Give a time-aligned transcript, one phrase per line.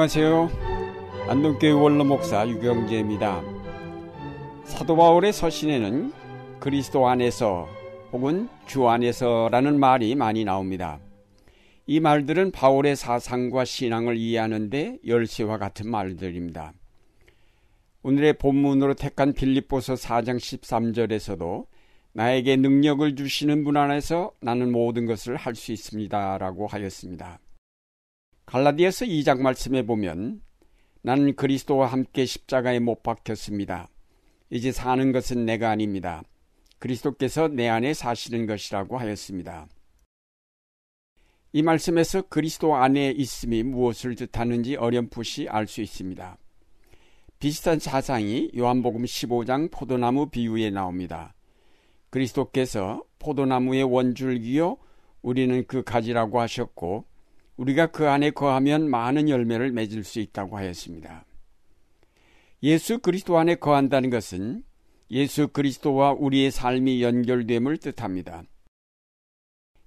[0.00, 0.48] 안녕하세요.
[1.28, 3.42] 안동교회 원로 목사 유경재입니다.
[4.64, 6.14] 사도 바울의 서신에는
[6.58, 7.68] 그리스도 안에서
[8.10, 11.00] 혹은 주 안에서라는 말이 많이 나옵니다.
[11.86, 16.72] 이 말들은 바울의 사상과 신앙을 이해하는데 열쇠와 같은 말들입니다.
[18.02, 21.66] 오늘의 본문으로 택한 빌립보서 4장 13절에서도
[22.14, 27.38] 나에게 능력을 주시는 분 안에서 나는 모든 것을 할 수 있습니다라고 하였습니다.
[28.50, 30.42] 갈라디아서 2장 말씀에 보면
[31.02, 33.88] 나는 그리스도와 함께 십자가에 못 박혔습니다.
[34.50, 36.24] 이제 사는 것은 내가 아닙니다.
[36.80, 39.68] 그리스도께서 내 안에 사시는 것이라고 하였습니다.
[41.52, 46.36] 이 말씀에서 그리스도 안에 있음이 무엇을 뜻하는지 어렴풋이 알 수 있습니다.
[47.38, 51.36] 비슷한 사상이 요한복음 15장 포도나무 비유에 나옵니다.
[52.10, 54.76] 그리스도께서 포도나무의 원줄기요
[55.22, 57.09] 우리는 그 가지라고 하셨고
[57.60, 61.26] 우리가 그 안에 거하면 많은 열매를 맺을 수 있다고 하였습니다.
[62.62, 64.62] 예수 그리스도 안에 거한다는 것은
[65.10, 68.44] 예수 그리스도와 우리의 삶이 연결됨을 뜻합니다.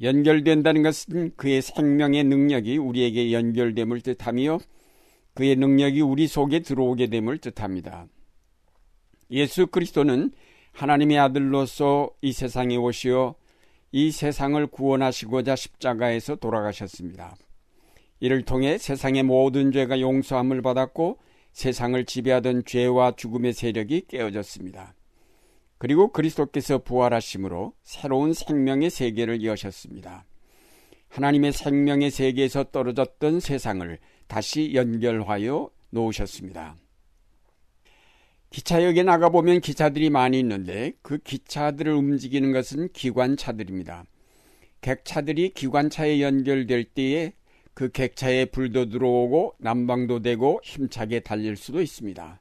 [0.00, 4.58] 연결된다는 것은 그의 생명의 능력이 우리에게 연결됨을 뜻하며
[5.34, 8.08] 그의 능력이 우리 속에 들어오게 됨을 뜻합니다.
[9.30, 10.32] 예수 그리스도는
[10.72, 13.36] 하나님의 아들로서 이 세상에 오시어
[13.92, 17.36] 이 세상을 구원하시고자 십자가에서 돌아가셨습니다.
[18.20, 21.18] 이를 통해 세상의 모든 죄가 용서함을 받았고
[21.52, 24.94] 세상을 지배하던 죄와 죽음의 세력이 깨어졌습니다.
[25.78, 30.26] 그리고 그리스도께서 부활하심으로 새로운 생명의 세계를 여셨습니다.
[31.08, 36.76] 하나님의 생명의 세계에서 떨어졌던 세상을 다시 연결하여 놓으셨습니다.
[38.50, 44.04] 기차역에 나가보면 기차들이 많이 있는데 그 기차들을 움직이는 것은 기관차들입니다.
[44.80, 47.32] 객차들이 기관차에 연결될 때에
[47.80, 52.38] 그 객차에 불도 들어오고 난방도 되고 힘차게 달릴 수도 있습니다.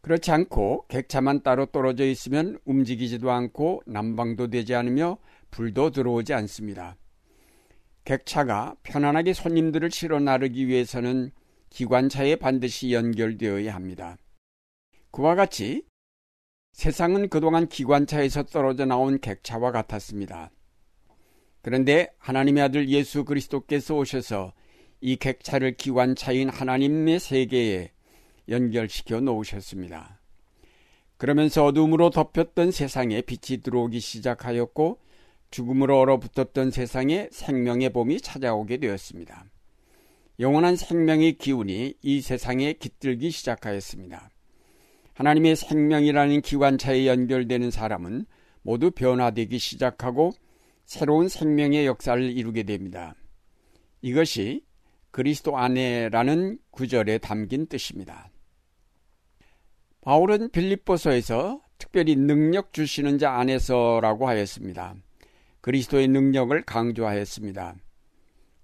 [0.00, 5.18] 그렇지 않고 객차만 따로 떨어져 있으면 움직이지도 않고 난방도 되지 않으며
[5.50, 6.96] 불도 들어오지 않습니다.
[8.04, 11.32] 객차가 편안하게 손님들을 실어 나르기 위해서는
[11.68, 14.16] 기관차에 반드시 연결되어야 합니다.
[15.10, 15.82] 그와 같이
[16.72, 20.50] 세상은 그동안 기관차에서 떨어져 나온 객차와 같았습니다.
[21.62, 24.52] 그런데 하나님의 아들 예수 그리스도께서 오셔서
[25.00, 27.90] 이 객차를 기관차인 하나님의 세계에
[28.48, 30.20] 연결시켜 놓으셨습니다.
[31.16, 34.98] 그러면서 어둠으로 덮였던 세상에 빛이 들어오기 시작하였고
[35.50, 39.44] 죽음으로 얼어붙었던 세상에 생명의 봄이 찾아오게 되었습니다.
[40.38, 44.30] 영원한 생명의 기운이 이 세상에 깃들기 시작하였습니다.
[45.12, 48.24] 하나님의 생명이라는 기관차에 연결되는 사람은
[48.62, 50.32] 모두 변화되기 시작하고
[50.90, 53.14] 새로운 생명의 역사를 이루게 됩니다.
[54.02, 54.64] 이것이
[55.12, 58.28] 그리스도 안에라는 구절에 담긴 뜻입니다.
[60.00, 64.96] 바울은 빌립보서에서 특별히 능력 주시는 자 안에서라고 하였습니다.
[65.60, 67.76] 그리스도의 능력을 강조하였습니다.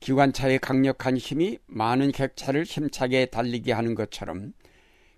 [0.00, 4.52] 기관차의 강력한 힘이 많은 객차를 힘차게 달리게 하는 것처럼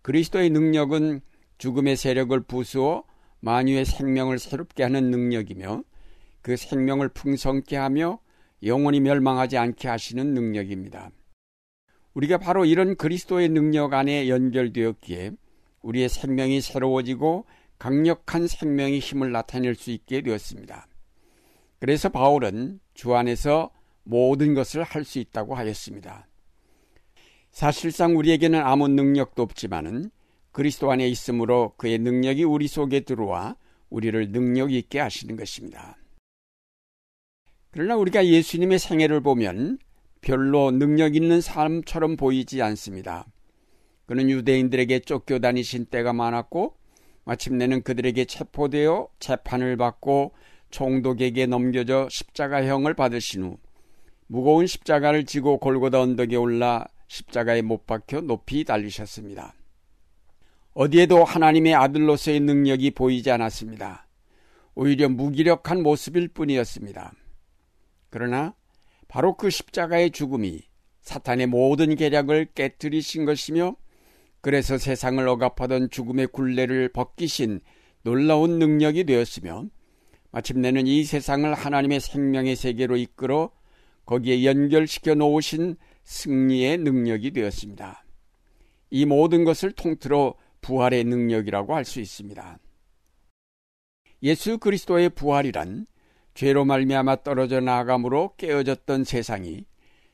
[0.00, 1.20] 그리스도의 능력은
[1.58, 3.04] 죽음의 세력을 부수어
[3.40, 5.84] 만유의 생명을 새롭게 하는 능력이며
[6.44, 8.18] 그 생명을 풍성케 하며
[8.62, 11.10] 영원히 멸망하지 않게 하시는 능력입니다.
[12.12, 15.30] 우리가 바로 이런 그리스도의 능력 안에 연결되었기에
[15.80, 17.46] 우리의 생명이 새로워지고
[17.78, 20.86] 강력한 생명의 힘을 나타낼 수 있게 되었습니다.
[21.78, 23.70] 그래서 바울은 주 안에서
[24.02, 26.28] 모든 것을 할 수 있다고 하였습니다.
[27.52, 30.10] 사실상 우리에게는 아무 능력도 없지만은
[30.52, 33.56] 그리스도 안에 있으므로 그의 능력이 우리 속에 들어와
[33.88, 35.96] 우리를 능력 있게 하시는 것입니다.
[37.74, 39.78] 그러나 우리가 예수님의 생애를 보면
[40.20, 43.26] 별로 능력 있는 사람처럼 보이지 않습니다.
[44.06, 46.76] 그는 유대인들에게 쫓겨 다니신 때가 많았고
[47.24, 50.34] 마침내는 그들에게 체포되어 재판을 받고
[50.70, 53.58] 총독에게 넘겨져 십자가형을 받으신 후
[54.28, 59.52] 무거운 십자가를 지고 골고다 언덕에 올라 십자가에 못 박혀 높이 달리셨습니다.
[60.74, 64.06] 어디에도 하나님의 아들로서의 능력이 보이지 않았습니다.
[64.76, 67.14] 오히려 무기력한 모습일 뿐이었습니다.
[68.14, 68.54] 그러나
[69.08, 70.62] 바로 그 십자가의 죽음이
[71.00, 73.74] 사탄의 모든 계략을 깨뜨리신 것이며
[74.40, 77.60] 그래서 세상을 억압하던 죽음의 굴레를 벗기신
[78.02, 79.66] 놀라운 능력이 되었으며
[80.30, 83.50] 마침내는 이 세상을 하나님의 생명의 세계로 이끌어
[84.06, 85.74] 거기에 연결시켜 놓으신
[86.04, 88.04] 승리의 능력이 되었습니다.
[88.90, 92.60] 이 모든 것을 통틀어 부활의 능력이라고 할 수 있습니다.
[94.22, 95.86] 예수 그리스도의 부활이란
[96.34, 99.64] 죄로 말미암아 떨어져 나감으로 깨어졌던 세상이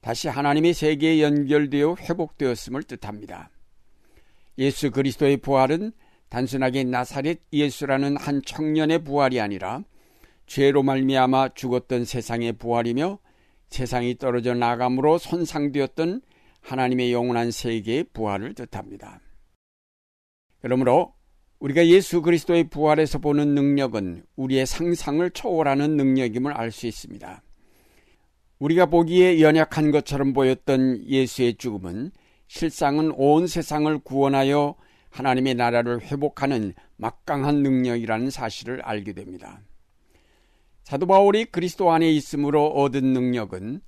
[0.00, 3.50] 다시 하나님의 세계에 연결되어 회복되었음을 뜻합니다.
[4.58, 5.92] 예수 그리스도의 부활은
[6.28, 9.82] 단순하게 나사렛 예수라는 한 청년의 부활이 아니라
[10.46, 13.18] 죄로 말미암아 죽었던 세상의 부활이며
[13.68, 16.22] 세상이 떨어져 나감으로 손상되었던
[16.60, 19.20] 하나님의 영원한 세계의 부활을 뜻합니다.
[20.60, 21.14] 그러므로
[21.60, 27.42] 우리가 예수 그리스도의 부활에서 보는 능력은 우리의 상상을 초월하는 능력임을 알 수 있습니다.
[28.58, 32.12] 우리가 보기에 연약한 것처럼 보였던 예수의 죽음은
[32.46, 34.76] 실상은 온 세상을 구원하여
[35.10, 39.60] 하나님의 나라를 회복하는 막강한 능력이라는 사실을 알게 됩니다.
[40.82, 43.80] 사도 바울이 그리스도 안에 있음으로 얻은 능력은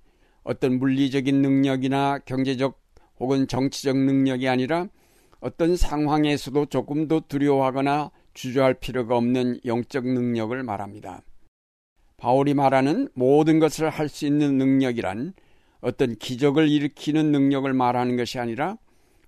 [0.45, 2.81] 어떤 물리적인 능력이나 경제적
[3.19, 4.89] 혹은 정치적 능력이 아니라
[5.47, 11.23] 어떤 상황에서도 조금 더 두려워하거나 주저할 필요가 없는 영적 능력을 말합니다.
[12.17, 15.35] 바울이 말하는 모든 것을 할 수 있는 능력이란
[15.83, 18.77] 어떤 기적을 일으키는 능력을 말하는 것이 아니라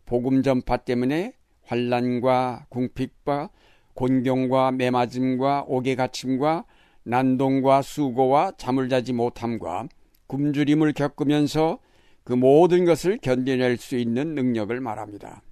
[0.06, 3.50] 복음 전파 때문에 환란과 궁핍과
[3.94, 6.64] 곤경과 매맞음과 옥에 갇힘과
[7.04, 9.86] 난동과 수고와 잠을 자지 못함과
[10.26, 11.78] 굶주림을 겪으면서
[12.24, 15.42] 그 모든 것을 견뎌낼 수 있는 능력을 말합니다.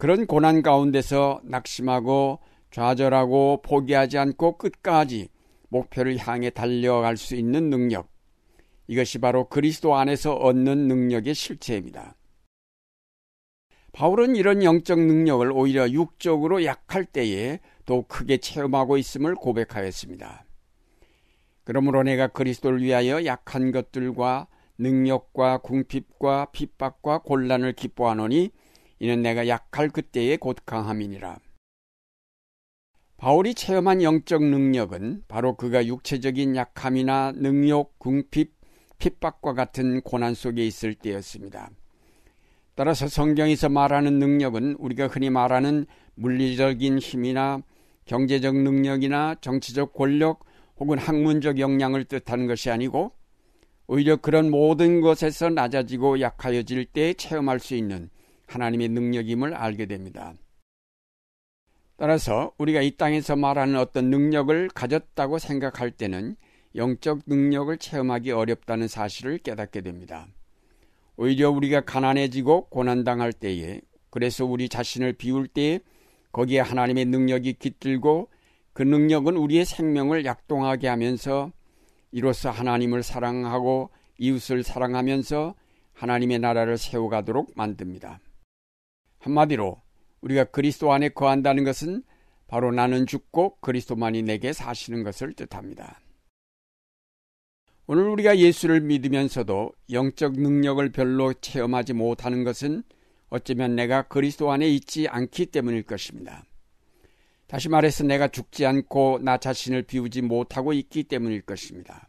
[0.00, 2.38] 그런 고난 가운데서 낙심하고
[2.70, 5.28] 좌절하고 포기하지 않고 끝까지
[5.68, 8.08] 목표를 향해 달려갈 수 있는 능력.
[8.86, 12.16] 이것이 바로 그리스도 안에서 얻는 능력의 실체입니다.
[13.92, 20.46] 바울은 이런 영적 능력을 오히려 육적으로 약할 때에 더 크게 체험하고 있음을 고백하였습니다.
[21.62, 24.48] 그러므로 내가 그리스도를 위하여 약한 것들과
[24.78, 28.50] 능력과 궁핍과 핍박과 곤란을 기뻐하노니
[29.00, 31.38] 이는 내가 약할 그때의 곧 강함이니라.
[33.16, 38.54] 바울이 체험한 영적 능력은 바로 그가 육체적인 약함이나 능욕, 궁핍,
[38.98, 41.70] 핍박과 같은 고난 속에 있을 때였습니다.
[42.74, 47.62] 따라서 성경에서 말하는 능력은 우리가 흔히 말하는 물리적인 힘이나
[48.04, 50.44] 경제적 능력이나 정치적 권력
[50.78, 53.12] 혹은 학문적 역량을 뜻하는 것이 아니고
[53.86, 58.10] 오히려 그런 모든 것에서 낮아지고 약하여질 때 체험할 수 있는
[58.50, 60.34] 하나님의 능력임을 알게 됩니다.
[61.96, 66.36] 따라서 우리가 이 땅에서 말하는 어떤 능력을 가졌다고 생각할 때는
[66.74, 70.26] 영적 능력을 체험하기 어렵다는 사실을 깨닫게 됩니다.
[71.16, 75.80] 오히려 우리가 가난해지고 고난당할 때에 그래서 우리 자신을 비울 때에
[76.32, 78.28] 거기에 하나님의 능력이 깃들고
[78.72, 81.52] 그 능력은 우리의 생명을 약동하게 하면서
[82.12, 85.54] 이로써 하나님을 사랑하고 이웃을 사랑하면서
[85.92, 88.20] 하나님의 나라를 세워가도록 만듭니다.
[89.20, 89.80] 한마디로
[90.20, 92.02] 우리가 그리스도 안에 거한다는 것은
[92.48, 96.00] 바로 나는 죽고 그리스도만이 내게 사시는 것을 뜻합니다.
[97.86, 102.82] 오늘 우리가 예수를 믿으면서도 영적 능력을 별로 체험하지 못하는 것은
[103.28, 106.44] 어쩌면 내가 그리스도 안에 있지 않기 때문일 것입니다.
[107.46, 112.08] 다시 말해서 내가 죽지 않고 나 자신을 비우지 못하고 있기 때문일 것입니다.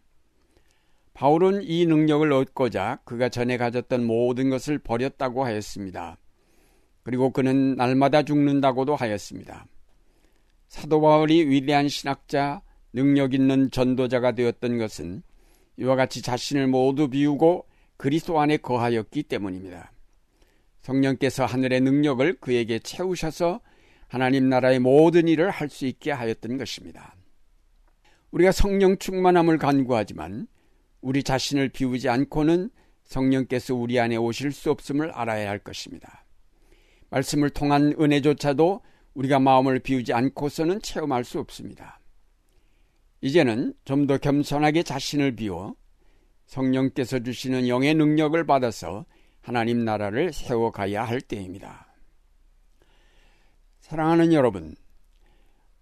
[1.14, 6.18] 바울은 이 능력을 얻고자 그가 전에 가졌던 모든 것을 버렸다고 하였습니다.
[7.04, 9.66] 그리고 그는 날마다 죽는다고도 하였습니다.
[10.68, 12.62] 사도 바울이 위대한 신학자,
[12.94, 15.24] 능력 있는 전도자가 되었던 것은
[15.78, 17.66] 이와 같이 자신을 모두 비우고
[17.98, 19.92] 그리스도 안에 거하였기 때문입니다.
[20.82, 23.62] 성령께서 하늘의 능력을 그에게 채우셔서
[24.08, 27.16] 하나님 나라의 모든 일을 할 수 있게 하였던 것입니다.
[28.32, 30.48] 우리가 성령 충만함을 간구하지만
[31.02, 32.70] 우리 자신을 비우지 않고는
[33.06, 36.21] 성령께서 우리 안에 오실 수 없음을 알아야 할 것입니다.
[37.12, 38.82] 말씀을 통한 은혜조차도
[39.14, 42.00] 우리가 마음을 비우지 않고서는 체험할 수 없습니다.
[43.22, 45.76] 이제는 좀 더 겸손하게 자신을 비워
[46.48, 49.06] 성령께서 주시는 영의 능력을 받아서
[49.42, 51.88] 하나님 나라를 세워가야 할 때입니다.
[53.80, 54.76] 사랑하는 여러분,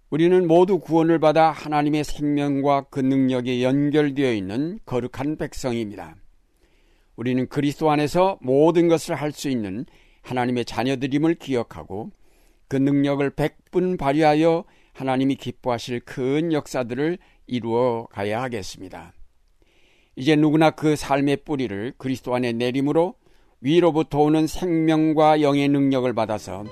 [0.10, 6.16] 우리는 모두 구원을 받아 하나님의 생명과 그 능력에 연결되어 있는 거룩한 백성입니다.
[7.16, 9.86] 우리는 그리스도 안에서 모든 것을 할 수 있는
[10.22, 12.12] 하나님의 자녀들임을 기억하고
[12.68, 19.14] 그 능력을 백분 발휘하여 하나님이 기뻐하실 큰 역사들을 이루어 가야 하겠습니다.
[20.16, 23.16] 이제 누구나 그 삶의 뿌리를 그리스도 안에 내림으로
[23.62, 26.66] 위로부터 오는 생명과 영의 능력을 받아서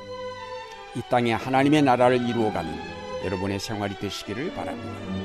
[0.96, 2.72] 이 땅에 하나님의 나라를 이루어가는
[3.26, 5.17] 여러분의 생활이 되시기를 바랍니다.